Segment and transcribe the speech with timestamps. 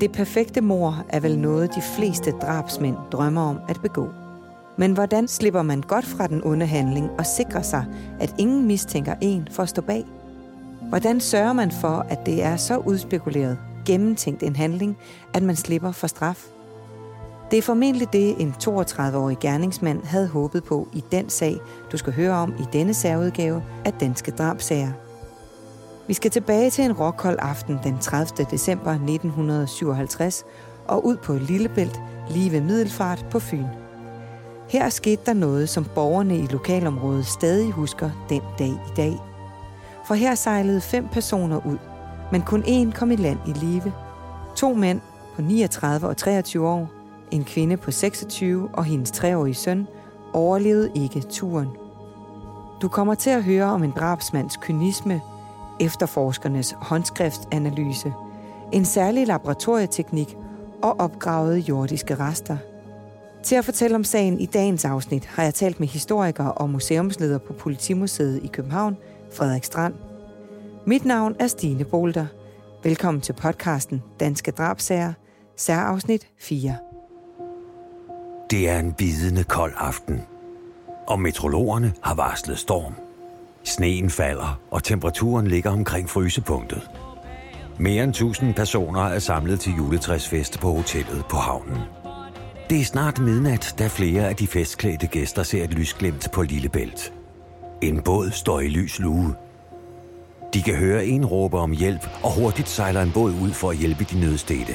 [0.00, 4.08] Det perfekte mor er vel noget, de fleste drabsmænd drømmer om at begå.
[4.76, 7.84] Men hvordan slipper man godt fra den onde handling og sikrer sig,
[8.20, 10.04] at ingen mistænker en for at stå bag?
[10.88, 14.96] Hvordan sørger man for, at det er så udspekuleret, gennemtænkt en handling,
[15.34, 16.44] at man slipper for straf?
[17.50, 21.56] Det er formentlig det, en 32-årig gerningsmand havde håbet på i den sag,
[21.92, 25.07] du skal høre om i denne særudgave af Danske Drabsager.
[26.08, 28.46] Vi skal tilbage til en råkold aften den 30.
[28.50, 30.44] december 1957
[30.86, 33.64] og ud på Lillebælt lige ved Middelfart på Fyn.
[34.68, 39.16] Her skete der noget, som borgerne i lokalområdet stadig husker den dag i dag.
[40.06, 41.78] For her sejlede fem personer ud,
[42.32, 43.92] men kun én kom i land i live.
[44.56, 45.00] To mænd
[45.36, 46.88] på 39 og 23 år,
[47.30, 49.86] en kvinde på 26 og hendes treårige søn,
[50.32, 51.68] overlevede ikke turen.
[52.82, 55.20] Du kommer til at høre om en drabsmands kynisme,
[55.80, 58.12] efterforskernes håndskriftanalyse,
[58.72, 60.36] en særlig laboratorieteknik
[60.82, 62.56] og opgravede jordiske rester.
[63.42, 67.38] Til at fortælle om sagen i dagens afsnit har jeg talt med historiker og museumsleder
[67.38, 68.96] på Politimuseet i København,
[69.32, 69.94] Frederik Strand.
[70.86, 72.26] Mit navn er Stine Bolter.
[72.84, 75.12] Velkommen til podcasten Danske Drabsager,
[75.56, 76.76] særafsnit 4.
[78.50, 80.22] Det er en bidende kold aften,
[81.06, 83.07] og metrologerne har varslet storm.
[83.68, 86.90] Sneen falder, og temperaturen ligger omkring frysepunktet.
[87.78, 91.78] Mere end 1000 personer er samlet til juletræsfest på hotellet på havnen.
[92.70, 97.12] Det er snart midnat, da flere af de festklædte gæster ser et lysglimt på Lillebælt.
[97.82, 99.34] En båd står i lys lue.
[100.54, 103.76] De kan høre en råbe om hjælp, og hurtigt sejler en båd ud for at
[103.76, 104.74] hjælpe de nødstede.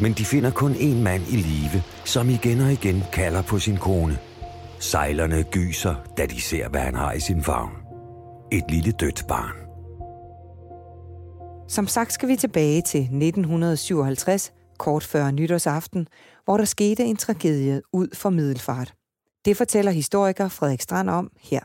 [0.00, 3.76] Men de finder kun en mand i live, som igen og igen kalder på sin
[3.76, 4.18] kone.
[4.78, 7.81] Sejlerne gyser, da de ser, hvad han har i sin favn.
[8.52, 9.56] Et lille dødt barn.
[11.68, 16.08] Som sagt skal vi tilbage til 1957, kort før nytårsaften,
[16.44, 18.94] hvor der skete en tragedie ud for Middelfart.
[19.44, 21.60] Det fortæller historiker Frederik Strand om her.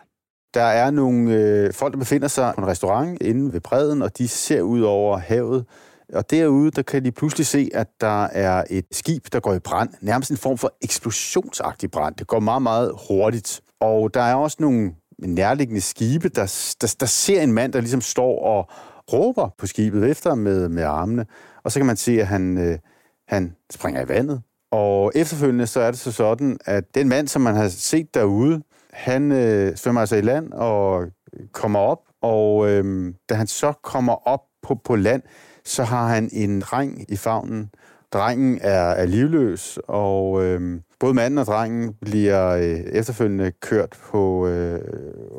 [0.53, 4.17] Der er nogle øh, folk, der befinder sig på en restaurant inde ved bredden, og
[4.17, 5.65] de ser ud over havet.
[6.13, 9.59] Og derude, der kan de pludselig se, at der er et skib, der går i
[9.59, 9.89] brand.
[10.01, 12.15] Nærmest en form for eksplosionsagtig brand.
[12.15, 13.61] Det går meget, meget hurtigt.
[13.79, 18.01] Og der er også nogle nærliggende skibe, der, der, der ser en mand, der ligesom
[18.01, 18.69] står og
[19.13, 21.25] råber på skibet efter med, med armene.
[21.63, 22.79] Og så kan man se, at han, øh,
[23.27, 24.41] han springer i vandet.
[24.71, 28.61] Og efterfølgende så er det så sådan, at den mand, som man har set derude,
[28.93, 31.05] han øh, svømmer altså i land og
[31.51, 35.21] kommer op, og øh, da han så kommer op på, på land,
[35.65, 37.69] så har han en dreng i favnen.
[38.13, 44.47] Drengen er, er livløs, og øh, både manden og drengen bliver øh, efterfølgende kørt på
[44.47, 44.81] øh,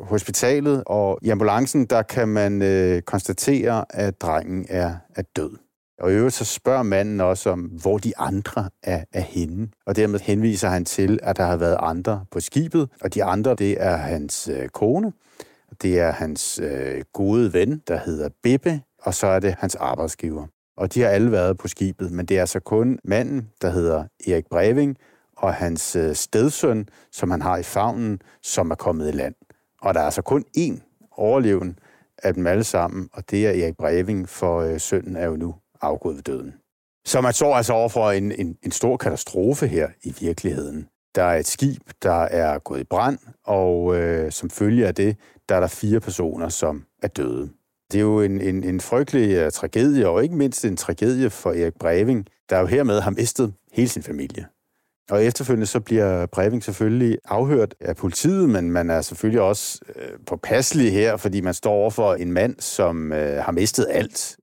[0.03, 5.57] hospitalet, og i ambulancen der kan man øh, konstatere, at drengen er, er død.
[5.99, 9.67] Og i øvrigt så spørger manden også om, hvor de andre er, er henne.
[9.85, 12.89] Og dermed henviser han til, at der har været andre på skibet.
[13.01, 15.13] Og de andre, det er hans øh, kone,
[15.81, 20.47] det er hans øh, gode ven, der hedder Bippe, og så er det hans arbejdsgiver.
[20.79, 24.03] Og de har alle været på skibet, men det er altså kun manden, der hedder
[24.27, 24.97] Erik Breving,
[25.37, 29.35] og hans øh, stedsøn, som han har i favnen, som er kommet i land.
[29.81, 31.75] Og der er altså kun én overlevende
[32.23, 35.55] af dem alle sammen, og det er Erik Breving, for øh, sønnen er jo nu
[35.81, 36.53] afgået ved døden.
[37.05, 40.87] Så man står altså over for en, en, en stor katastrofe her i virkeligheden.
[41.15, 45.17] Der er et skib, der er gået i brand, og øh, som følge af det,
[45.49, 47.49] der er der fire personer, som er døde.
[47.91, 51.49] Det er jo en, en, en frygtelig uh, tragedie, og ikke mindst en tragedie for
[51.49, 54.47] Erik Breving, der jo hermed har mistet hele sin familie.
[55.09, 60.19] Og efterfølgende så bliver Breving selvfølgelig afhørt af politiet, men man er selvfølgelig også øh,
[60.27, 64.37] påpasselig her, fordi man står over for en mand, som øh, har mistet alt.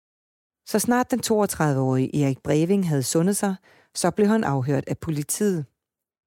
[0.66, 3.54] Så snart den 32-årige Erik Breving havde sundet sig,
[3.94, 5.64] så blev han afhørt af politiet.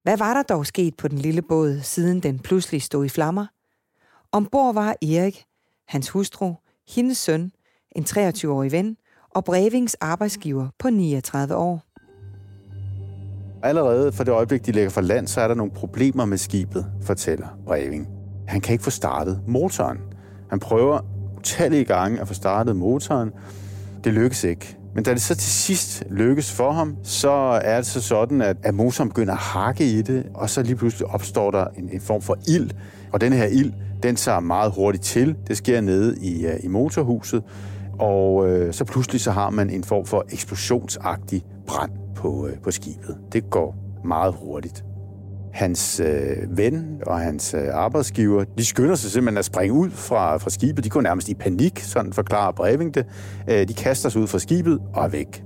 [0.02, 3.46] Hvad var der dog sket på den lille båd, siden den pludselig stod i flammer?
[4.32, 5.44] Ombord var Erik,
[5.88, 6.54] hans hustru,
[6.94, 7.52] hendes søn,
[7.96, 8.96] en 23-årig ven
[9.30, 11.82] og Brevings arbejdsgiver på 39 år.
[13.62, 16.86] Allerede fra det øjeblik, de lægger for land, så er der nogle problemer med skibet,
[17.02, 18.08] fortæller Breving.
[18.48, 19.98] Han kan ikke få startet motoren.
[20.50, 21.00] Han prøver
[21.38, 23.30] utallige gange at få startet motoren.
[24.04, 24.76] Det lykkes ikke.
[24.94, 27.30] Men da det så til sidst lykkes for ham, så
[27.64, 30.76] er det så sådan, at, at motoren begynder at hakke i det, og så lige
[30.76, 32.70] pludselig opstår der en, en form for ild.
[33.12, 33.72] Og den her ild,
[34.02, 35.36] den tager meget hurtigt til.
[35.48, 37.42] Det sker nede i, øh, i motorhuset,
[37.98, 42.70] og øh, så pludselig så har man en form for eksplosionsagtig brand på, øh, på
[42.70, 43.16] skibet.
[43.32, 44.84] Det går meget hurtigt.
[45.52, 50.36] Hans øh, ven og hans øh, arbejdsgiver, de skynder sig simpelthen at springe ud fra,
[50.36, 50.84] fra skibet.
[50.84, 53.06] De går nærmest i panik, sådan forklarer Breving det.
[53.50, 55.44] Øh, de kaster sig ud fra skibet og er væk.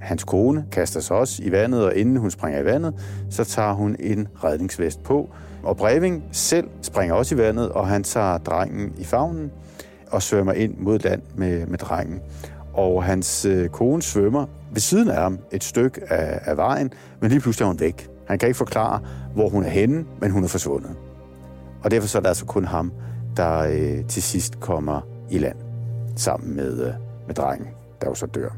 [0.00, 2.94] Hans kone kaster sig også i vandet, og inden hun springer i vandet,
[3.30, 5.30] så tager hun en redningsvest på.
[5.64, 9.50] Og Breving selv springer også i vandet, og han tager drengen i favnen
[10.10, 12.20] og svømmer ind mod land med, med drengen.
[12.72, 17.30] Og hans øh, kone svømmer ved siden af ham et stykke af, af vejen, men
[17.30, 18.08] lige pludselig er hun væk.
[18.28, 19.00] Han kan ikke forklare,
[19.34, 20.90] hvor hun er henne, men hun er forsvundet.
[21.82, 22.92] Og derfor så er det altså kun ham,
[23.36, 25.00] der øh, til sidst kommer
[25.30, 25.56] i land
[26.16, 26.92] sammen med, øh,
[27.26, 27.68] med drengen,
[28.00, 28.48] der jo så dør.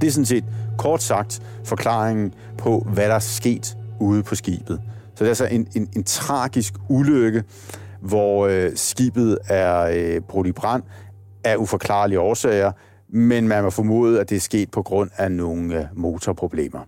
[0.00, 0.44] Det er sådan set
[0.78, 4.80] kort sagt forklaringen på, hvad der er sket ude på skibet.
[5.16, 7.44] Så det er altså en, en, en tragisk ulykke,
[8.00, 10.82] hvor øh, skibet er øh, brudt i brand
[11.44, 12.72] af uforklarlige årsager,
[13.08, 16.80] men man må formode, at det er sket på grund af nogle øh, motorproblemer.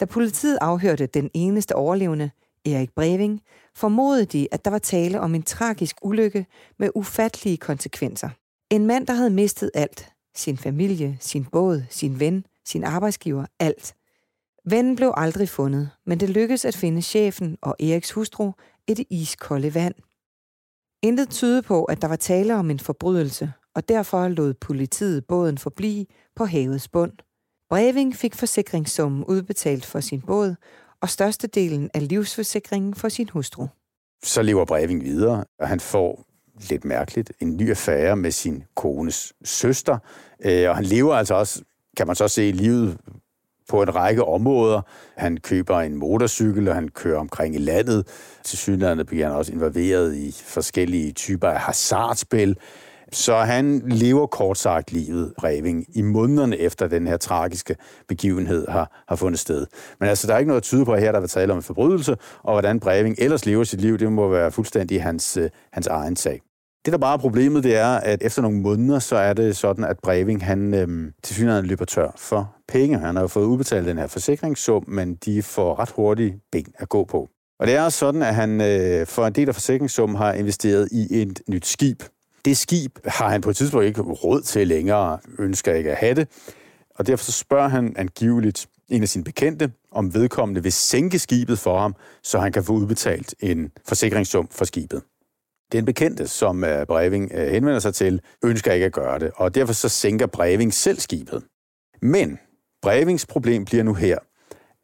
[0.00, 2.30] Da politiet afhørte den eneste overlevende,
[2.66, 3.40] Erik Breving,
[3.76, 6.46] formodede de, at der var tale om en tragisk ulykke
[6.78, 8.28] med ufattelige konsekvenser.
[8.70, 10.08] En mand, der havde mistet alt.
[10.36, 13.94] Sin familie, sin båd, sin ven, sin arbejdsgiver, alt.
[14.66, 18.52] Vennen blev aldrig fundet, men det lykkedes at finde chefen og Eriks hustru
[18.88, 19.94] i det iskolde vand.
[21.02, 25.58] Intet tyder på, at der var tale om en forbrydelse, og derfor lod politiet båden
[25.58, 26.06] forblive
[26.36, 27.12] på havets bund.
[27.68, 30.54] Breving fik forsikringssummen udbetalt for sin båd,
[31.00, 33.66] og størstedelen af livsforsikringen for sin hustru.
[34.22, 36.24] Så lever Breving videre, og han får
[36.70, 39.98] lidt mærkeligt en ny affære med sin kones søster,
[40.44, 41.62] øh, og han lever altså også,
[41.96, 42.98] kan man så se, livet
[43.68, 44.80] på en række områder.
[45.16, 48.06] Han køber en motorcykel, og han kører omkring i landet.
[48.44, 52.56] Til synligheden bliver han også involveret i forskellige typer af hasardspil.
[53.12, 57.76] Så han lever kort sagt livet, Breving, i månederne efter den her tragiske
[58.08, 59.66] begivenhed har, har fundet sted.
[60.00, 61.62] Men altså, der er ikke noget at tyde på, her der vil tale om en
[61.62, 65.86] forbrydelse, og hvordan Breving ellers lever sit liv, det må være fuldstændig hans, øh, hans
[65.86, 66.40] egen sag.
[66.84, 69.84] Det, der bare er problemet, det er, at efter nogle måneder, så er det sådan,
[69.84, 72.98] at Breving, han øhm, til synligheden løber tør for penge.
[72.98, 76.88] Han har jo fået udbetalt den her forsikringssum, men de får ret hurtigt ben at
[76.88, 77.28] gå på.
[77.58, 80.88] Og det er også sådan, at han øh, for en del af forsikringssummen har investeret
[80.92, 82.02] i et nyt skib.
[82.44, 86.14] Det skib har han på et tidspunkt ikke råd til længere, ønsker ikke at have
[86.14, 86.28] det.
[86.94, 91.58] Og derfor så spørger han angiveligt en af sine bekendte, om vedkommende vil sænke skibet
[91.58, 95.02] for ham, så han kan få udbetalt en forsikringssum for skibet.
[95.72, 99.54] Den bekendte, som øh, Breving øh, henvender sig til, ønsker ikke at gøre det, og
[99.54, 101.44] derfor så sænker Breving selv skibet.
[102.02, 102.38] Men
[102.82, 104.18] Brevings problem bliver nu her,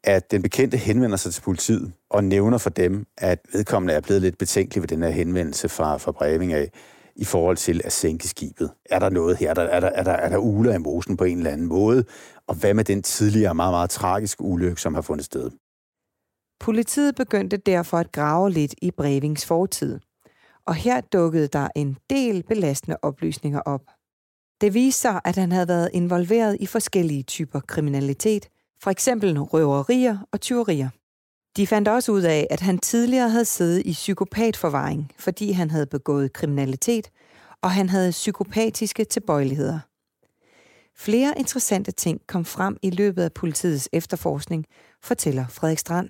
[0.03, 4.21] at den bekendte henvender sig til politiet og nævner for dem, at vedkommende er blevet
[4.21, 6.71] lidt betænkelig ved den her henvendelse fra, fra Breving af,
[7.15, 8.71] i forhold til at sænke skibet.
[8.85, 9.49] Er der noget her?
[9.49, 11.67] Er der, er der, er der, er der uler i mosen på en eller anden
[11.67, 12.03] måde?
[12.47, 15.51] Og hvad med den tidligere meget, meget tragiske ulykke, som har fundet sted?
[16.59, 19.99] Politiet begyndte derfor at grave lidt i Brevings fortid–
[20.65, 23.81] og her dukkede der en del belastende oplysninger op.
[24.61, 28.47] Det viste sig, at han havde været involveret i forskellige typer kriminalitet,
[28.83, 30.89] for eksempel røverier og tyverier.
[31.57, 35.85] De fandt også ud af, at han tidligere havde siddet i psykopatforvaring, fordi han havde
[35.85, 37.09] begået kriminalitet,
[37.61, 39.79] og han havde psykopatiske tilbøjeligheder.
[40.97, 44.65] Flere interessante ting kom frem i løbet af politiets efterforskning,
[45.03, 46.09] fortæller Frederik Strand.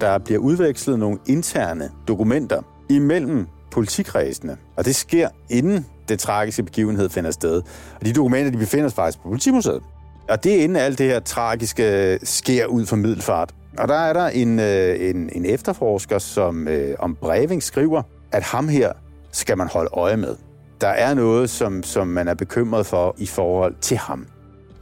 [0.00, 4.56] Der bliver udvekslet nogle interne dokumenter imellem politikredsene.
[4.76, 7.62] Og det sker inden den tragiske begivenhed finder sted.
[8.00, 9.82] Og de dokumenter, de befinder sig faktisk på Politimuseet.
[10.28, 13.54] Og det er inden alt det her tragiske øh, sker ud for Middelfart.
[13.78, 18.02] Og der er der en, øh, en, en efterforsker, som øh, om Breving skriver,
[18.32, 18.92] at ham her
[19.32, 20.36] skal man holde øje med.
[20.80, 24.26] Der er noget, som, som man er bekymret for i forhold til ham.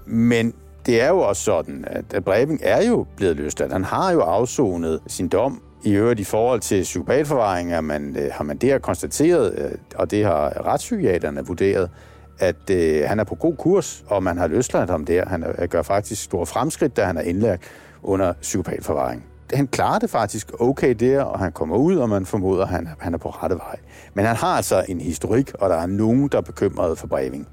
[0.06, 0.54] Men
[0.86, 3.72] det er jo også sådan, at Breving er jo blevet løsladt.
[3.72, 8.30] Han har jo afsonet sin dom, i øvrigt i forhold til psykopatforvaring er man, øh,
[8.32, 11.90] har man der konstateret, øh, og det har retspsykiaterne vurderet,
[12.38, 15.28] at øh, han er på god kurs, og man har løsladt ham der.
[15.28, 17.62] Han er, øh, gør faktisk store fremskridt, da han er indlagt
[18.02, 19.24] under psykopatforvaring.
[19.54, 22.88] Han klarer det faktisk okay der, og han kommer ud, og man formoder, at han,
[22.98, 23.76] han er på rette vej.
[24.14, 27.48] Men han har altså en historik, og der er nogen, der er bekymret for Breving.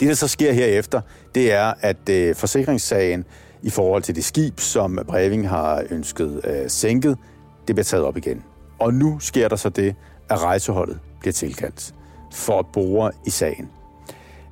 [0.00, 1.00] Det, der så sker herefter,
[1.34, 3.24] det er, at øh, forsikringssagen
[3.62, 7.18] i forhold til det skib, som Breving har ønsket øh, sænket,
[7.66, 8.44] det bliver taget op igen.
[8.78, 9.94] Og nu sker der så det,
[10.30, 11.94] at rejseholdet bliver tilkaldt
[12.32, 13.68] for at bore i sagen.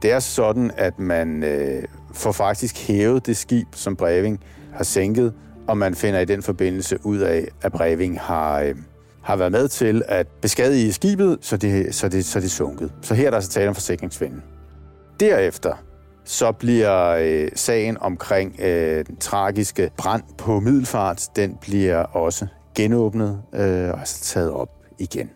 [0.02, 4.40] Det er sådan, at man øh, får faktisk hævet det skib, som Breving
[4.72, 5.34] har sænket,
[5.66, 8.74] og man finder i den forbindelse ud af, at Breving har, øh,
[9.22, 12.92] har været med til at beskadige skibet, så det, så det, så det sunket.
[13.02, 14.42] Så her er der altså tale om forsikringsvinden.
[15.20, 15.74] Derefter
[16.24, 23.42] så bliver øh, sagen omkring øh, den tragiske brand på Middelfart, den bliver også genåbnet
[23.52, 25.30] øh, og altså taget op igen.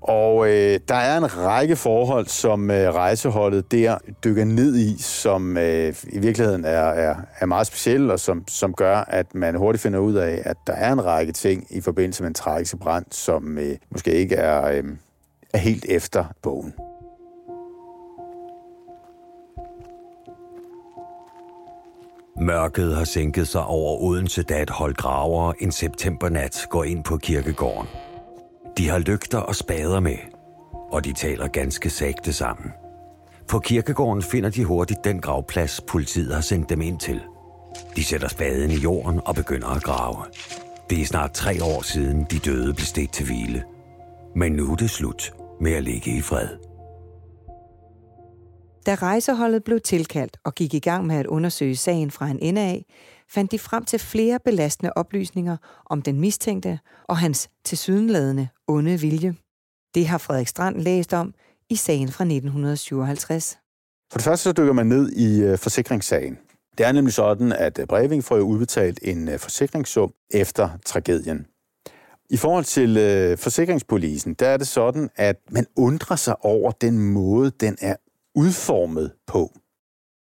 [0.00, 5.56] Og øh, der er en række forhold, som øh, rejseholdet der dykker ned i, som
[5.56, 9.82] øh, i virkeligheden er, er, er meget specielle, og som, som gør, at man hurtigt
[9.82, 13.06] finder ud af, at der er en række ting i forbindelse med en tragisk brand,
[13.10, 14.84] som øh, måske ikke er, øh,
[15.52, 16.74] er helt efter bogen.
[22.40, 27.16] Mørket har sænket sig over Odense, da et hold graver en septembernat går ind på
[27.16, 27.88] kirkegården.
[28.78, 30.16] De har lygter og spader med,
[30.90, 32.72] og de taler ganske sagte sammen.
[33.48, 37.20] På kirkegården finder de hurtigt den gravplads, politiet har sendt dem ind til.
[37.96, 40.16] De sætter spaden i jorden og begynder at grave.
[40.90, 43.64] Det er snart tre år siden, de døde blev stedt til hvile.
[44.34, 46.69] Men nu er det slut med at ligge i fred.
[48.86, 52.60] Da rejseholdet blev tilkaldt og gik i gang med at undersøge sagen fra en ende
[52.60, 52.84] af,
[53.28, 55.56] fandt de frem til flere belastende oplysninger
[55.90, 59.34] om den mistænkte og hans tilsyneladende onde vilje.
[59.94, 61.34] Det har Frederik Strand læst om
[61.70, 63.58] i sagen fra 1957.
[64.12, 66.38] For det første så dykker man ned i øh, forsikringssagen.
[66.78, 71.46] Det er nemlig sådan, at øh, Breving får udbetalt en øh, forsikringssum efter tragedien.
[72.30, 76.98] I forhold til øh, forsikringspolisen, der er det sådan, at man undrer sig over den
[76.98, 77.96] måde, den er
[78.34, 79.50] udformet på.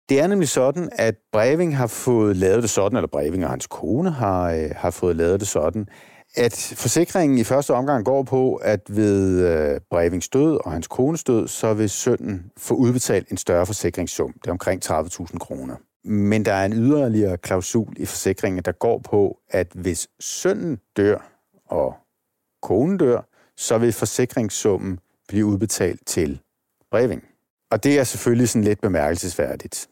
[0.08, 3.66] Det er nemlig sådan, at Breving har fået lavet det sådan, eller Breving og hans
[3.66, 5.86] kone har, øh, har fået lavet det sådan,
[6.36, 11.24] at forsikringen i første omgang går på, at ved øh, Brevings død og hans kones
[11.24, 14.32] død, så vil sønnen få udbetalt en større forsikringssum.
[14.32, 15.76] Det er omkring 30.000 kroner.
[16.04, 21.30] Men der er en yderligere klausul i forsikringen, der går på, at hvis sønnen dør
[21.66, 21.94] og
[22.62, 26.40] konen dør, så vil forsikringssummen blive udbetalt til
[26.90, 27.33] Breving.
[27.74, 29.88] Og det er selvfølgelig sådan lidt bemærkelsesværdigt.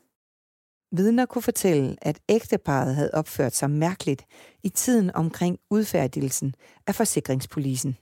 [0.97, 4.23] Vidner kunne fortælle, at ægteparet havde opført sig mærkeligt
[4.63, 6.55] i tiden omkring udfærdigelsen
[6.87, 7.97] af forsikringspolisen.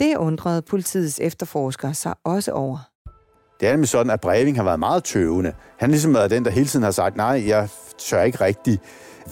[0.00, 2.78] Det undrede politiets efterforsker sig også over.
[3.60, 5.52] Det er nemlig sådan, at Breving har været meget tøvende.
[5.78, 8.78] Han ligesom været den, der hele tiden har sagt, nej, jeg tør ikke rigtig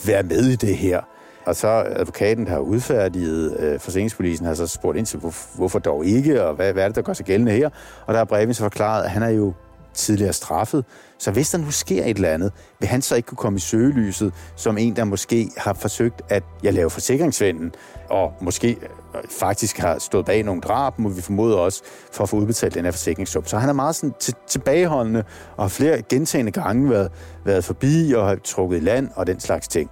[0.07, 1.01] være med i det her.
[1.47, 5.79] Og så advokaten, der har udfærdiget øh, forsikringspolisen, har så spurgt ind til, hvor, hvorfor
[5.79, 7.71] dog ikke, og hvad, hvad er det, der går sig gældende her?
[8.07, 9.53] Og der har Breving så forklaret, at han er jo
[9.95, 10.85] tidligere straffet.
[11.19, 13.61] Så hvis der nu sker et eller andet, vil han så ikke kunne komme i
[13.61, 17.73] søgelyset som en, der måske har forsøgt at jeg lave forsikringsvinden,
[18.11, 21.83] og måske øh, faktisk har stået bag nogle drab, må vi formode også,
[22.13, 23.47] for at få udbetalt den her forsikringssum.
[23.47, 25.25] Så han er meget sådan tilbageholdende,
[25.57, 27.13] og har flere gentagende gange været,
[27.45, 29.91] været forbi og har trukket i land og den slags ting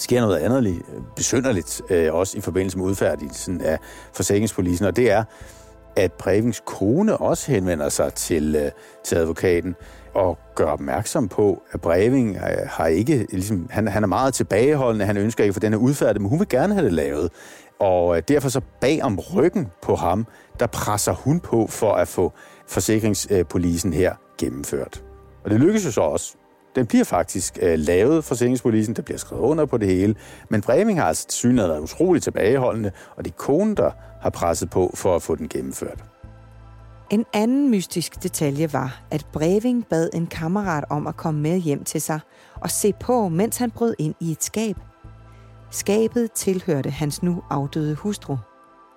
[0.00, 0.80] sker noget andet øh,
[1.16, 3.78] besynderligt, øh, også i forbindelse med udfærdigelsen af
[4.12, 5.24] forsikringspolisen, og det er,
[5.98, 8.70] at Brevings kone også henvender sig til, øh,
[9.04, 9.74] til advokaten
[10.14, 15.04] og gør opmærksom på, at Breving øh, har ikke, ligesom, han, han er meget tilbageholdende,
[15.04, 17.32] han ønsker ikke for den er udfærdig, men hun vil gerne have det lavet.
[17.80, 20.26] Og øh, derfor så bag om ryggen på ham,
[20.60, 22.32] der presser hun på for at få
[22.66, 25.02] forsikringspolisen her gennemført.
[25.44, 26.34] Og det lykkes jo så også.
[26.74, 30.14] Den bliver faktisk øh, lavet, forsikringspolisen, der bliver skrevet under på det hele.
[30.48, 33.90] Men Breving har altså synet været utroligt tilbageholdende, og det er konen, der
[34.20, 36.04] har presset på for at få den gennemført.
[37.10, 41.84] En anden mystisk detalje var, at Breving bad en kammerat om at komme med hjem
[41.84, 42.20] til sig
[42.54, 44.76] og se på, mens han brød ind i et skab.
[45.70, 48.36] Skabet tilhørte hans nu afdøde hustru.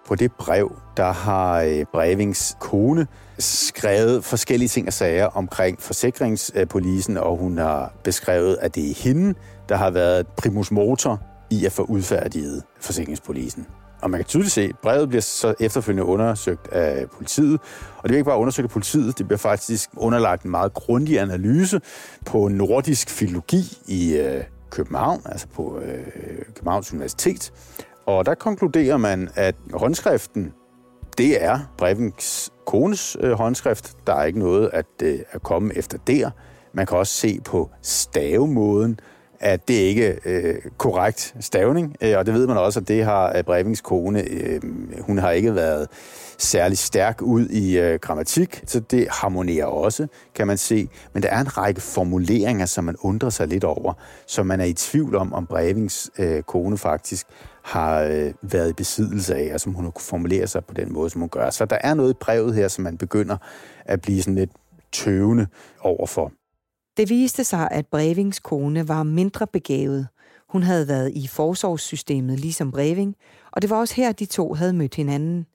[0.08, 3.08] På det brev, der har øh, Brevings kone
[3.40, 9.34] skrevet forskellige ting og sager omkring forsikringspolisen, og hun har beskrevet, at det er hende,
[9.70, 13.68] der har været primus motor i at få udfærdiget forsikringspolisen.
[14.02, 17.54] Og man kan tydeligt se, at brevet bliver så efterfølgende undersøgt af politiet.
[17.98, 21.20] Og det bliver ikke bare undersøgt af politiet, det bliver faktisk underlagt en meget grundig
[21.20, 21.82] analyse
[22.26, 27.54] på nordisk filologi i øh, København, altså på øh, Københavns Universitet.
[28.06, 30.54] Og der konkluderer man, at håndskriften,
[31.18, 33.94] det er Brevens kones øh, håndskrift.
[34.08, 36.30] Der er ikke noget at, øh, at komme efter der.
[36.74, 39.00] Man kan også se på stavemåden,
[39.42, 43.06] at det ikke er øh, korrekt stavning, øh, og det ved man også, at det
[43.06, 44.62] har Brevings kone, øh,
[45.00, 45.88] hun har ikke været
[46.38, 50.90] særlig stærk ud i øh, grammatik, så det harmonerer også, kan man se.
[51.14, 53.94] Men der er en række formuleringer, som man undrer sig lidt over,
[54.28, 57.28] så man er i tvivl om, om Brevings øh, kone faktisk
[57.62, 60.94] har øh, været i besiddelse af, og som hun har kunne formulere sig på den
[60.94, 61.50] måde, som hun gør.
[61.50, 63.38] Så der er noget i brevet her, som man begynder
[63.86, 64.52] at blive sådan lidt
[64.92, 65.48] tøvende
[65.80, 66.32] overfor.
[66.98, 70.08] Det viste sig, at Brevings kone var mindre begavet.
[70.50, 73.16] Hun havde været i forsorgssystemet ligesom Breving,
[73.52, 75.46] og det var også her, de to havde mødt hinanden.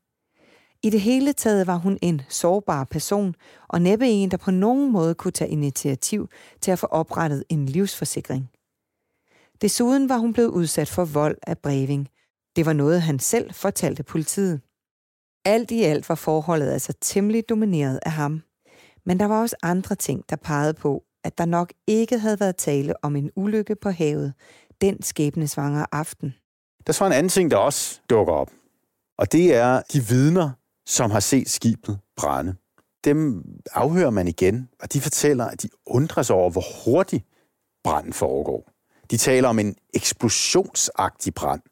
[0.83, 3.35] I det hele taget var hun en sårbar person,
[3.69, 6.29] og næppe en, der på nogen måde kunne tage initiativ
[6.61, 8.51] til at få oprettet en livsforsikring.
[9.63, 12.09] Desuden var hun blevet udsat for vold af Breving.
[12.57, 14.61] Det var noget, han selv fortalte politiet.
[15.45, 18.43] Alt i alt var forholdet altså temmelig domineret af ham.
[19.05, 22.57] Men der var også andre ting, der pegede på, at der nok ikke havde været
[22.57, 24.35] tale om en ulykke på havet
[24.81, 26.35] den skæbnesvangre aften.
[26.87, 28.51] Der er så en anden ting, der også dukker op.
[29.19, 30.51] Og det er de vidner,
[30.87, 32.55] som har set skibet brænde.
[33.05, 37.25] Dem afhører man igen, og de fortæller, at de undrer sig over, hvor hurtigt
[37.85, 38.71] branden foregår.
[39.11, 41.63] De taler om en eksplosionsagtig brand.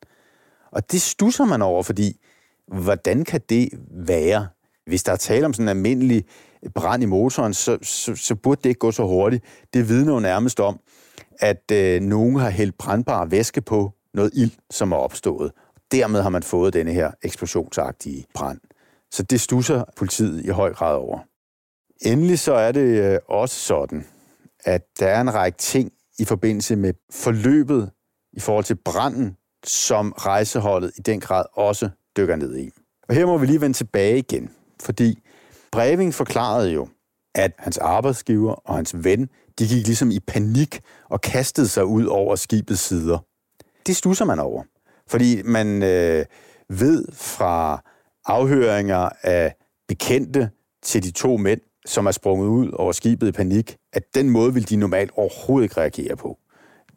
[0.70, 2.20] Og det stusser man over, fordi
[2.66, 4.49] hvordan kan det være?
[4.87, 6.25] Hvis der er tale om sådan en almindelig
[6.75, 9.44] brand i motoren, så, så, så burde det ikke gå så hurtigt.
[9.75, 10.80] Det vidner jo nærmest om,
[11.40, 15.52] at øh, nogen har hældt brandbar væske på noget ild, som er opstået.
[15.92, 18.61] Dermed har man fået denne her eksplosionsagtige brand.
[19.11, 21.18] Så det stusser politiet i høj grad over.
[22.00, 24.06] Endelig så er det øh, også sådan,
[24.64, 27.90] at der er en række ting i forbindelse med forløbet
[28.33, 32.71] i forhold til branden, som rejseholdet i den grad også dykker ned i.
[33.09, 35.18] Og her må vi lige vende tilbage igen, fordi
[35.75, 36.88] Breving forklarede jo,
[37.35, 39.28] at hans arbejdsgiver og hans ven,
[39.59, 43.19] de gik ligesom i panik og kastede sig ud over skibets sider.
[43.87, 44.62] Det stusser man over,
[45.09, 46.25] fordi man øh,
[46.69, 47.83] ved fra
[48.26, 49.54] afhøringer af
[49.88, 50.50] bekendte
[50.83, 54.54] til de to mænd, som er sprunget ud over skibet i panik, at den måde
[54.54, 56.38] vil de normalt overhovedet ikke reagere på.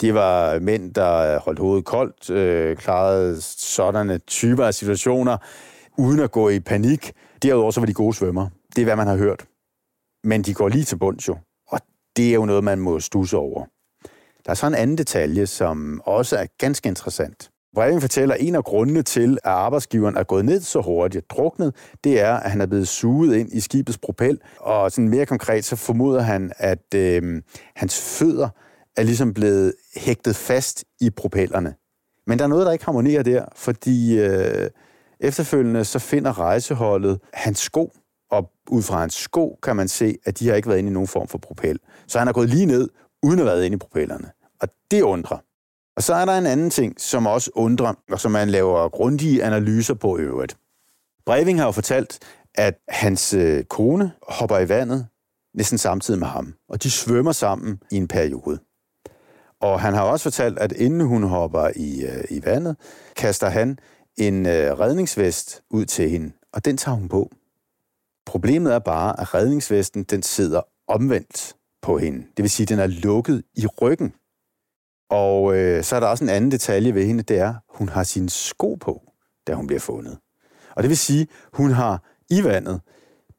[0.02, 5.38] Det var mænd, der holdt hovedet koldt, øh, klarede sådanne typer af situationer,
[5.98, 7.12] uden at gå i panik.
[7.44, 8.50] Derudover så var de gode svømmer.
[8.78, 9.46] Det er, hvad man har hørt.
[10.24, 11.80] Men de går lige til bunds jo, og
[12.18, 13.66] det er jo noget, man må stusse over.
[14.46, 17.50] Der er så en anden detalje, som også er ganske interessant.
[17.76, 21.76] Breving fortæller, at en af grundene til, at arbejdsgiveren er gået ned så hurtigt druknet,
[22.04, 25.66] det er, at han er blevet suget ind i skibets propel, og sådan mere konkret,
[25.66, 27.42] så formoder han, at øh,
[27.76, 28.50] hans fødder
[28.98, 31.76] er ligesom blevet hægtet fast i propellerne.
[32.28, 34.70] Men der er noget, der ikke harmonerer der, fordi øh,
[35.20, 37.92] efterfølgende så finder rejseholdet hans sko,
[38.32, 40.94] og ud fra hans sko kan man se, at de har ikke været inde i
[40.94, 41.80] nogen form for propel.
[42.08, 42.90] Så han er gået lige ned,
[43.24, 44.32] uden at have været inde i propellerne.
[44.62, 45.38] Og det undrer.
[45.96, 49.44] Og så er der en anden ting, som også undrer, og som man laver grundige
[49.44, 50.58] analyser på øvrigt.
[51.26, 52.20] Breving har jo fortalt,
[52.56, 55.08] at hans øh, kone hopper i vandet
[55.58, 58.60] næsten samtidig med ham, og de svømmer sammen i en periode.
[59.62, 62.76] Og han har også fortalt, at inden hun hopper i, øh, i vandet,
[63.16, 63.80] kaster han
[64.18, 67.32] en øh, redningsvest ud til hende, og den tager hun på.
[68.28, 72.18] Problemet er bare, at redningsvesten den sidder omvendt på hende.
[72.38, 74.14] Det vil sige, at den er lukket i ryggen.
[75.10, 77.90] Og øh, så er der også en anden detalje ved hende, det er, at hun
[77.90, 79.02] har sine sko på,
[79.48, 80.18] da hun bliver fundet.
[80.76, 82.82] Og det vil sige, at hun har i vandet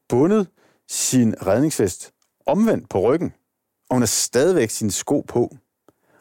[0.09, 0.47] bundet
[0.89, 2.11] sin redningsvest
[2.45, 3.33] omvendt på ryggen,
[3.89, 5.55] og hun har stadigvæk sine sko på.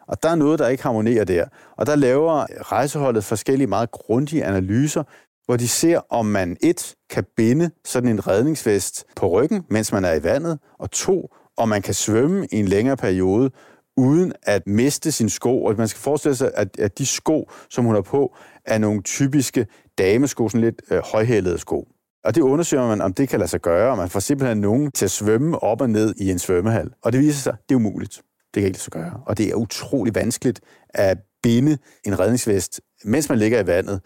[0.07, 1.47] Og der er noget, der ikke harmonerer der.
[1.77, 5.03] Og der laver rejseholdet forskellige meget grundige analyser,
[5.49, 10.05] hvor de ser, om man et kan binde sådan en redningsvest på ryggen, mens man
[10.05, 13.51] er i vandet, og to, om man kan svømme i en længere periode,
[13.97, 15.65] uden at miste sin sko.
[15.65, 19.03] Og man skal forestille sig, at, at de sko, som hun har på, er nogle
[19.03, 19.67] typiske
[19.99, 21.89] damesko, sådan lidt øh, højhælede sko.
[22.25, 24.93] Og det undersøger man, om det kan lade sig gøre, og man får simpelthen nogen
[24.93, 26.91] til at svømme op og ned i en svømmehal.
[27.03, 28.23] Og det viser sig, at det er umuligt.
[28.55, 29.21] Det kan ikke lade sig gøre.
[29.27, 34.01] Og det er utrolig vanskeligt at binde en redningsvest, mens man ligger i vandet,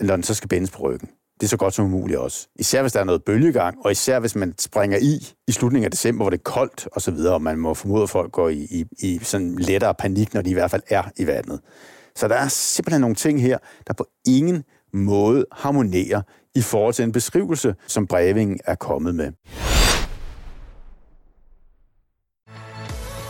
[0.00, 1.08] når den så skal bindes på ryggen.
[1.40, 2.48] Det er så godt som muligt også.
[2.56, 5.90] Især hvis der er noget bølgegang, og især hvis man springer i i slutningen af
[5.90, 8.48] december, hvor det er koldt og så videre, og man må formode, at folk går
[8.48, 11.60] i, i, i sådan lettere panik, når de i hvert fald er i vandet.
[12.16, 16.22] Så der er simpelthen nogle ting her, der på ingen måde harmonerer
[16.54, 19.32] i forhold til en beskrivelse, som Breving er kommet med.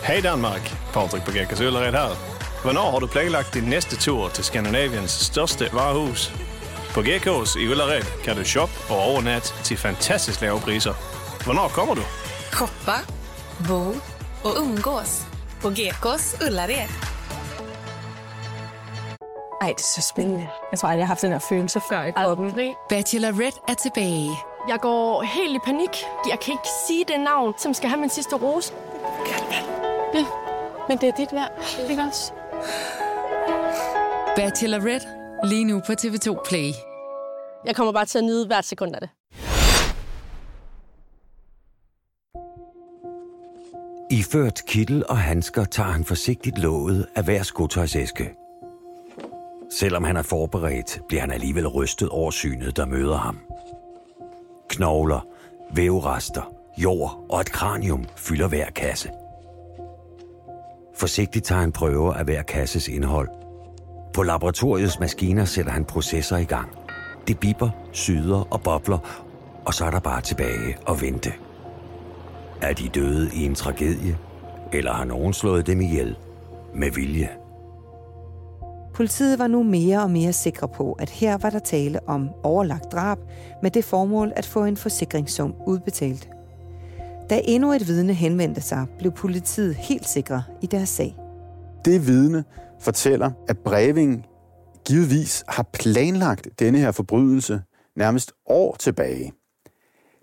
[0.03, 0.61] Hej Danmark,
[0.93, 2.35] Patrick på Gekkas her.
[2.63, 6.31] Hvornår har du planlagt din næste tur til Skandinaviens største varehus?
[6.95, 10.93] På Gekås i Ullared kan du shoppe og overnatte til fantastisk lave priser.
[11.43, 12.01] Hvornår kommer du?
[12.51, 12.97] Shoppa,
[13.67, 13.81] bo
[14.43, 15.25] och umgås
[15.61, 16.89] på Gekås Ullared.
[19.61, 20.47] Ej, det er så spændende.
[20.71, 22.53] Jeg tror aldrig, jeg har haft den her følelse før i kroppen.
[22.89, 24.31] Bachelorette er tilbage.
[24.69, 26.03] Jeg går helt i panik.
[26.29, 28.73] Jeg kan ikke sige det navn, som skal have min sidste rose.
[30.13, 30.25] Ja,
[30.89, 31.51] men det er dit værd.
[31.89, 32.31] Ikke også?
[34.35, 35.07] Bachelorette
[35.43, 36.71] lige nu på TV2 Play.
[37.65, 39.09] Jeg kommer bare til at nyde hvert sekund af det.
[44.11, 48.33] Iført kittel og handsker tager han forsigtigt låget af hver skotøjsæske.
[49.71, 53.39] Selvom han er forberedt, bliver han alligevel rystet over synet, der møder ham.
[54.69, 55.27] Knogler,
[55.71, 59.09] vævrester, jord og et kranium fylder hver kasse.
[60.95, 63.44] Forsigtigt tager han prøver af hver kasses indhold.
[64.15, 66.69] På laboratoriets maskiner sætter han processer i gang.
[67.27, 69.25] Det bipper, syder og bobler,
[69.65, 71.31] og så er der bare tilbage og vente.
[72.61, 74.17] Er de døde i en tragedie,
[74.73, 76.17] eller har nogen slået dem ihjel
[76.75, 77.29] med vilje?
[78.93, 82.91] Politiet var nu mere og mere sikre på, at her var der tale om overlagt
[82.91, 83.17] drab
[83.61, 86.29] med det formål at få en forsikringssum udbetalt.
[87.29, 91.15] Da endnu et vidne henvendte sig, blev politiet helt sikre i deres sag.
[91.85, 92.43] Det vidne
[92.85, 94.25] fortæller, at Breving
[94.87, 97.61] givetvis har planlagt denne her forbrydelse
[97.95, 99.33] nærmest år tilbage.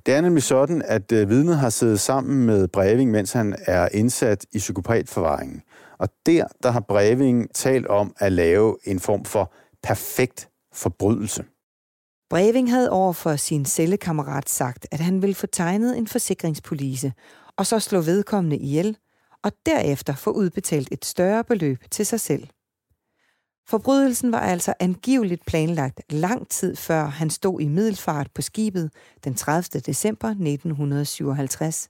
[0.06, 3.88] Det er nemlig sådan, at øh, vidnet har siddet sammen med Breving, mens han er
[3.92, 5.62] indsat i psykopatforvaringen.
[5.98, 11.44] Og der, der har Breving talt om at lave en form for perfekt forbrydelse.
[12.30, 17.12] Breving havde over for sin cellekammerat sagt, at han ville få tegnet en forsikringspolice,
[17.56, 18.96] og så slå vedkommende ihjel,
[19.44, 22.48] og derefter få udbetalt et større beløb til sig selv.
[23.68, 28.90] Forbrydelsen var altså angiveligt planlagt lang tid før han stod i middelfart på skibet
[29.24, 29.80] den 30.
[29.80, 31.88] december 1957.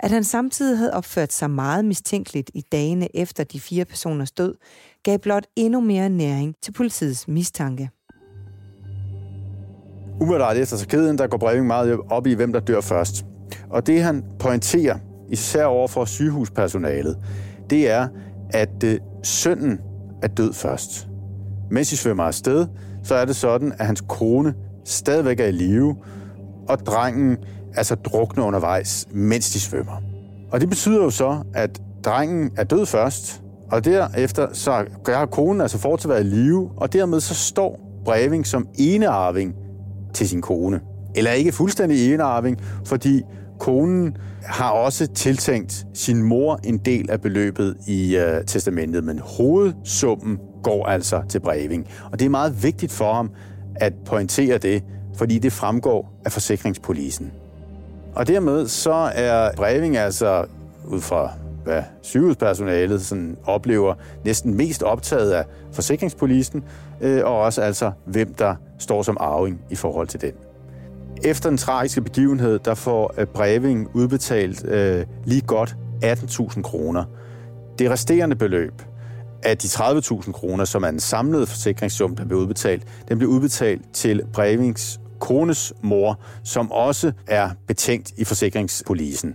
[0.00, 4.54] At han samtidig havde opført sig meget mistænkeligt i dagene efter de fire personers død,
[5.02, 7.90] gav blot endnu mere næring til politiets mistanke.
[10.20, 13.24] Umiddelbart efter tragedien, der går Breving meget op i, hvem der dør først.
[13.70, 14.98] Og det han pointerer,
[15.32, 17.16] især over for sygehuspersonalet,
[17.70, 18.08] det er,
[18.50, 19.78] at øh, sønnen
[20.22, 21.08] er død først.
[21.70, 22.66] Mens de svømmer afsted,
[23.02, 25.96] så er det sådan, at hans kone stadigvæk er i live,
[26.68, 27.36] og drengen
[27.76, 30.02] altså drukner undervejs, mens de svømmer.
[30.50, 35.60] Og det betyder jo så, at drengen er død først, og derefter så har konen
[35.60, 39.54] altså fortsat været i live, og dermed så står Breving som enearving
[40.14, 40.80] til sin kone.
[41.14, 43.22] Eller ikke fuldstændig enearving, fordi
[43.58, 50.38] konen har også tiltænkt sin mor en del af beløbet i øh, testamentet, men hovedsummen
[50.62, 51.88] går altså til Breving.
[52.12, 53.30] Og det er meget vigtigt for ham
[53.76, 54.82] at pointere det,
[55.16, 57.32] fordi det fremgår af forsikringspolisen.
[58.14, 60.44] Og dermed så er Breving altså,
[60.86, 61.30] ud fra
[61.64, 66.64] hvad sygehuspersonalet sådan oplever, næsten mest optaget af forsikringspolisen,
[67.00, 70.32] øh, og også altså, hvem der står som arving i forhold til den.
[71.24, 77.04] Efter den tragiske begivenhed, der får øh, Breving udbetalt øh, lige godt 18.000 kroner.
[77.78, 78.82] Det resterende beløb
[79.42, 83.82] af de 30.000 kroner, som er en samlet forsikringssum, der bliver udbetalt, den bliver udbetalt
[83.92, 89.34] til Brevings kones mor, som også er betænkt i forsikringspolisen.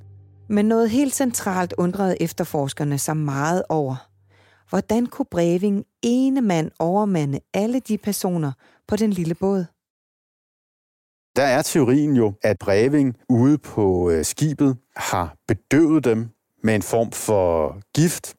[0.50, 3.96] Men noget helt centralt undrede efterforskerne sig meget over.
[4.70, 8.52] Hvordan kunne Breving ene mand overmande alle de personer
[8.88, 9.66] på den lille båd?
[11.38, 16.30] Der er teorien jo, at Breving ude på øh, skibet har bedøvet dem
[16.64, 18.36] med en form for gift,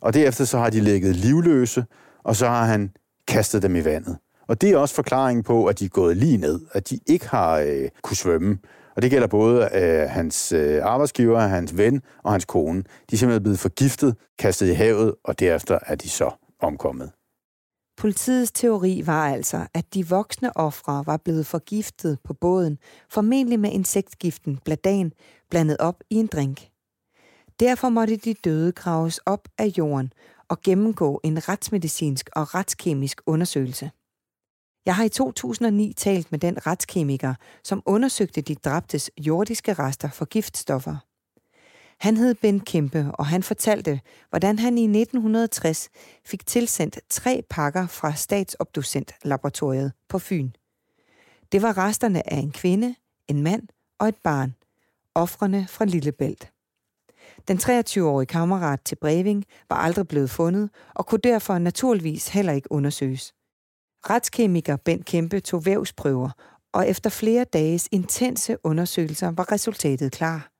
[0.00, 1.84] og derefter så har de ligget livløse,
[2.24, 2.90] og så har han
[3.26, 4.18] kastet dem i vandet.
[4.46, 7.28] Og det er også forklaringen på, at de er gået lige ned, at de ikke
[7.28, 8.58] har øh, kunne svømme.
[8.96, 12.82] Og det gælder både øh, hans øh, arbejdsgiver, hans ven og hans kone.
[13.10, 16.30] De er simpelthen blevet forgiftet, kastet i havet, og derefter er de så
[16.60, 17.10] omkommet.
[17.98, 23.72] Politiets teori var altså, at de voksne ofre var blevet forgiftet på båden, formentlig med
[23.72, 25.12] insektgiften bladan,
[25.50, 26.68] blandet op i en drink.
[27.60, 30.12] Derfor måtte de døde graves op af jorden
[30.48, 33.90] og gennemgå en retsmedicinsk og retskemisk undersøgelse.
[34.86, 37.34] Jeg har i 2009 talt med den retskemiker,
[37.64, 41.07] som undersøgte de dræbtes jordiske rester for giftstoffer.
[42.00, 45.88] Han hed Ben Kæmpe, og han fortalte, hvordan han i 1960
[46.24, 50.50] fik tilsendt tre pakker fra Statsobducent-laboratoriet på Fyn.
[51.52, 52.94] Det var resterne af en kvinde,
[53.28, 53.62] en mand
[53.98, 54.54] og et barn,
[55.14, 56.52] offrene fra Lillebælt.
[57.48, 62.72] Den 23-årige kammerat til Breving var aldrig blevet fundet og kunne derfor naturligvis heller ikke
[62.72, 63.34] undersøges.
[64.10, 66.30] Retskemiker Bent Kæmpe tog vævsprøver,
[66.72, 70.50] og efter flere dages intense undersøgelser var resultatet klar.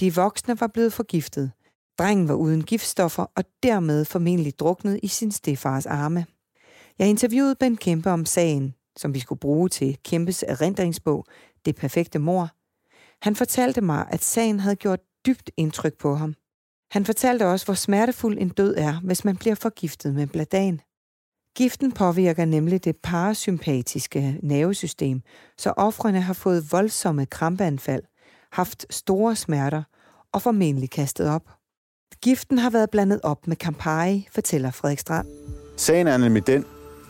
[0.00, 1.52] De voksne var blevet forgiftet.
[1.98, 6.26] Drengen var uden giftstoffer og dermed formentlig druknet i sin stefars arme.
[6.98, 11.26] Jeg interviewede Ben Kæmpe om sagen, som vi skulle bruge til Kæmpes erindringsbog
[11.64, 12.50] Det perfekte mor.
[13.22, 16.34] Han fortalte mig, at sagen havde gjort dybt indtryk på ham.
[16.90, 20.80] Han fortalte også, hvor smertefuld en død er, hvis man bliver forgiftet med bladan.
[21.54, 25.22] Giften påvirker nemlig det parasympatiske nervesystem,
[25.58, 28.02] så ofrene har fået voldsomme krampeanfald,
[28.52, 29.82] haft store smerter
[30.32, 31.42] og formentlig kastet op.
[32.22, 35.26] Giften har været blandet op med Campari, fortæller Frederik Strand.
[35.76, 36.64] Sagen er nemlig den,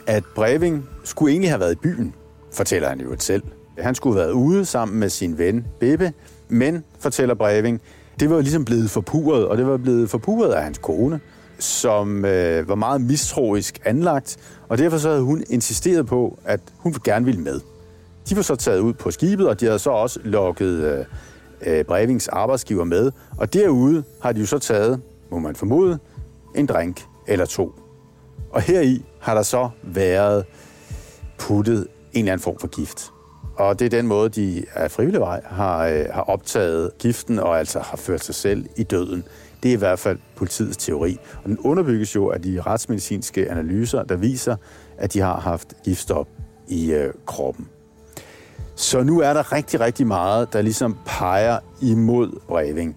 [0.06, 2.14] at Breving skulle egentlig have været i byen,
[2.52, 3.42] fortæller han jo selv.
[3.78, 6.12] Han skulle have været ude sammen med sin ven Bebe,
[6.48, 7.80] men, fortæller Breving,
[8.20, 11.20] det var ligesom blevet forpuret, og det var blevet forpuret af hans kone
[11.58, 14.36] som øh, var meget mistroisk anlagt,
[14.68, 17.60] og derfor så havde hun insisteret på, at hun gerne ville med.
[18.28, 21.04] De var så taget ud på skibet, og de havde så også lukket øh,
[21.66, 23.12] øh, Brevings arbejdsgiver med.
[23.38, 25.98] Og derude har de jo så taget, må man formode,
[26.54, 27.72] en drink eller to.
[28.50, 30.44] Og heri har der så været
[31.38, 33.10] puttet en eller anden form for gift.
[33.56, 37.58] Og det er den måde, de af frivillig vej har, øh, har optaget giften og
[37.58, 39.24] altså har ført sig selv i døden.
[39.62, 41.18] Det er i hvert fald politiets teori.
[41.42, 44.56] Og den underbygges jo af de retsmedicinske analyser, der viser,
[44.98, 46.28] at de har haft giftstop
[46.68, 47.68] i øh, kroppen.
[48.76, 52.96] Så nu er der rigtig, rigtig meget, der ligesom peger imod Breving.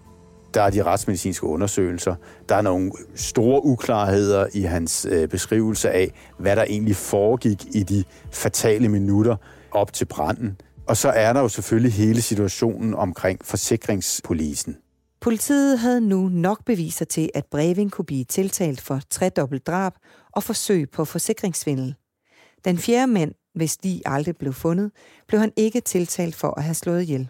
[0.53, 2.15] Der er de retsmedicinske undersøgelser.
[2.49, 7.83] Der er nogle store uklarheder i hans øh, beskrivelse af, hvad der egentlig foregik i
[7.83, 9.35] de fatale minutter
[9.71, 10.61] op til branden.
[10.87, 14.77] Og så er der jo selvfølgelig hele situationen omkring forsikringspolisen.
[15.21, 19.93] Politiet havde nu nok beviser til, at Breving kunne blive tiltalt for tredobbelt drab
[20.31, 21.95] og forsøg på forsikringssvindel.
[22.65, 24.91] Den fjerde mand, hvis de aldrig blev fundet,
[25.27, 27.29] blev han ikke tiltalt for at have slået ihjel.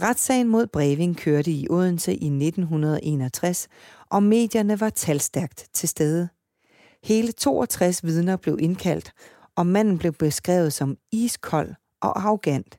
[0.00, 3.68] Retssagen mod Breving kørte i Odense i 1961,
[4.10, 6.28] og medierne var talstærkt til stede.
[7.04, 9.12] Hele 62 vidner blev indkaldt,
[9.56, 12.78] og manden blev beskrevet som iskold og arrogant.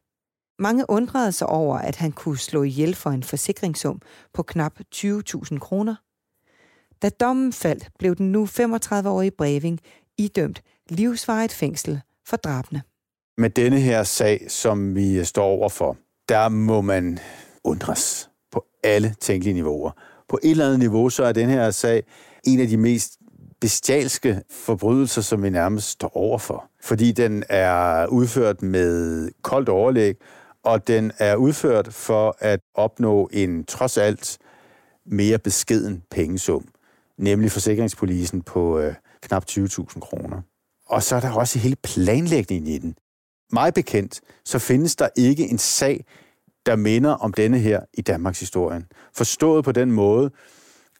[0.59, 4.01] Mange undrede sig over, at han kunne slå ihjel for en forsikringssum
[4.33, 5.95] på knap 20.000 kroner.
[7.01, 9.79] Da dommen faldt, blev den nu 35-årige Breving
[10.17, 12.81] idømt livsvarigt fængsel for drabene.
[13.37, 15.97] Med denne her sag, som vi øh, står overfor,
[16.29, 17.19] der må man
[17.63, 19.91] undres på alle tænkelige niveauer.
[20.29, 22.03] På et eller andet niveau, så er den her sag
[22.43, 23.17] en af de mest
[23.61, 26.69] bestialske forbrydelser, som vi nærmest står overfor.
[26.81, 30.15] Fordi den er udført med koldt overlæg,
[30.63, 34.37] og den er udført for at opnå en trods alt
[35.05, 36.67] mere beskeden pengesum,
[37.17, 40.41] nemlig forsikringspolisen på øh, knap 20.000 kroner.
[40.85, 42.95] Og så er der også hele planlægningen i den.
[43.51, 46.05] Meget bekendt, så findes der ikke en sag,
[46.65, 48.85] der minder om denne her i Danmarks historien.
[49.13, 50.31] Forstået på den måde,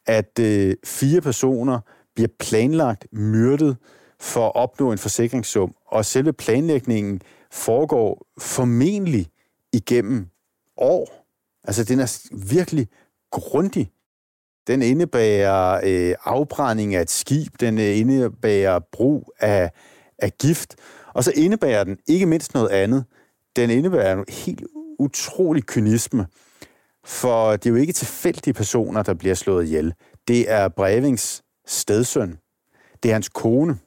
[0.06, 1.80] at øh, fire personer
[2.16, 3.78] bliver planlagt myrdet
[4.20, 7.22] for at opnå en forsikringssum, og selve planlægningen
[7.52, 9.28] foregår formentlig
[9.74, 10.28] igennem
[10.78, 11.28] år.
[11.64, 12.88] Altså, den er virkelig
[13.32, 13.92] grundig.
[14.68, 19.72] Den indebærer øh, afbrænding af et skib, den øh, indebærer brug af,
[20.20, 20.76] af gift,
[21.14, 23.06] og så indebærer den ikke mindst noget andet.
[23.56, 24.64] Den indebærer en helt
[25.00, 26.28] utrolig kynisme,
[27.06, 29.94] for det er jo ikke tilfældige personer, der bliver slået ihjel.
[30.28, 32.38] Det er Brevings stedsøn.
[33.04, 33.78] Det er hans kone.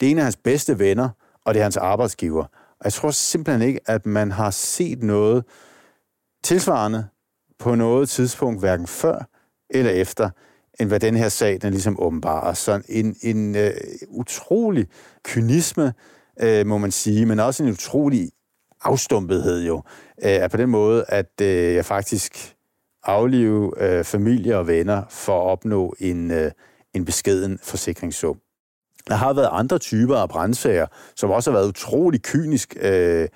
[0.00, 1.08] Det er en af hans bedste venner,
[1.44, 2.44] og det er hans arbejdsgiver.
[2.80, 5.44] Og jeg tror simpelthen ikke, at man har set noget
[6.44, 7.08] tilsvarende
[7.58, 9.31] på noget tidspunkt, hverken før
[9.72, 10.30] eller efter,
[10.80, 12.54] end hvad den her sag, den ligesom åbenbarer.
[12.54, 13.70] Så en, en øh,
[14.08, 14.86] utrolig
[15.24, 15.94] kynisme,
[16.40, 18.30] øh, må man sige, men også en utrolig
[18.84, 19.76] afstumpethed jo,
[20.24, 22.54] øh, er på den måde, at øh, jeg faktisk
[23.04, 26.50] aflive øh, familie og venner for at opnå en, øh,
[26.94, 28.38] en beskeden forsikringssum.
[29.08, 33.28] Der har været andre typer af brandsager, som også har været utrolig kynisk øh,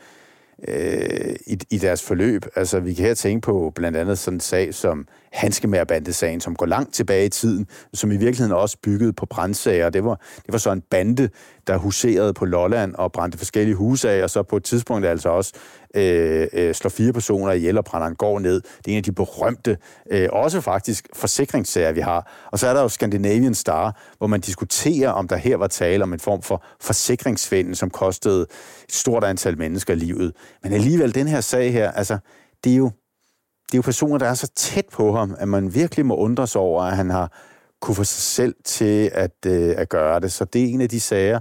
[0.68, 2.46] øh, i, i deres forløb.
[2.56, 6.66] Altså, vi kan her tænke på blandt andet sådan en sag som Hanskemærbandesagen, som går
[6.66, 9.90] langt tilbage i tiden, som i virkeligheden også byggede på brandsager.
[9.90, 11.28] Det var, det var så en bande,
[11.66, 15.28] der huserede på Lolland og brændte forskellige huse af, og så på et tidspunkt altså
[15.28, 15.52] også
[15.96, 18.60] øh, øh, slår fire personer ihjel og brænder en gård ned.
[18.60, 19.78] Det er en af de berømte,
[20.10, 22.48] øh, også faktisk forsikringssager, vi har.
[22.52, 26.02] Og så er der jo Scandinavian Star, hvor man diskuterer, om der her var tale
[26.02, 28.42] om en form for forsikringsvindel, som kostede
[28.88, 30.32] et stort antal mennesker livet.
[30.62, 32.18] Men alligevel, den her sag her, altså,
[32.64, 32.90] det er jo,
[33.66, 36.46] det er jo personer, der er så tæt på ham, at man virkelig må undre
[36.46, 37.32] sig over, at han har
[37.80, 40.32] kunne få sig selv til at, øh, at gøre det.
[40.32, 41.40] Så det er en af de sager,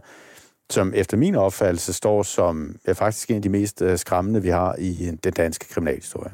[0.69, 4.49] som efter min opfattelse står som ja, faktisk en af de mest øh, skræmmende, vi
[4.49, 6.31] har i øh, den danske kriminalhistorie.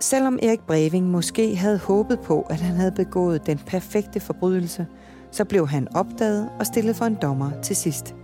[0.00, 4.86] Selvom Erik Breving måske havde håbet på, at han havde begået den perfekte forbrydelse,
[5.30, 8.14] så blev han opdaget og stillet for en dommer til sidst.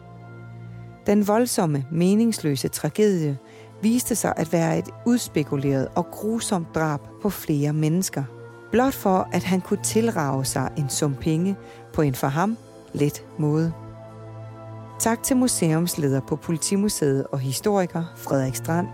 [1.06, 3.38] Den voldsomme, meningsløse tragedie
[3.82, 8.24] viste sig at være et udspekuleret og grusomt drab på flere mennesker.
[8.70, 11.56] Blot for, at han kunne tilrage sig en sum penge
[11.92, 12.56] på en for ham
[12.92, 13.72] let måde.
[14.98, 18.88] Tak til museumsleder på Politimuseet og historiker Frederik Strand.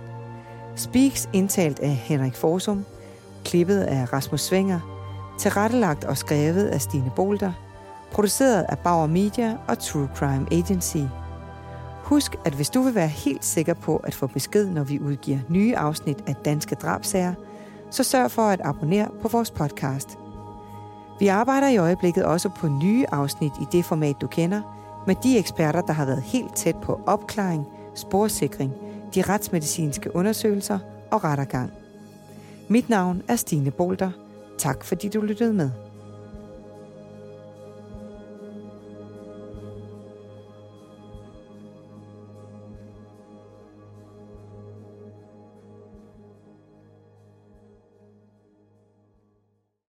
[0.77, 2.85] Speaks indtalt af Henrik Forsum,
[3.45, 4.81] klippet af Rasmus Svinger,
[5.39, 7.53] tilrettelagt og skrevet af Stine Bolter,
[8.13, 11.05] produceret af Bauer Media og True Crime Agency.
[12.09, 15.39] Husk, at hvis du vil være helt sikker på at få besked, når vi udgiver
[15.49, 17.35] nye afsnit af Danske Drabsager,
[17.91, 20.19] så sørg for at abonnere på vores podcast.
[21.21, 24.63] Vi arbejder i øjeblikket også på nye afsnit i det format, du kender,
[25.07, 28.73] med de eksperter, der har været helt tæt på opklaring, sporsikring,
[29.15, 30.79] de retsmedicinske undersøgelser
[31.11, 31.73] og rettergang.
[32.69, 34.11] Mit navn er Stine Bolter.
[34.59, 35.88] Tak fordi du lyttede med.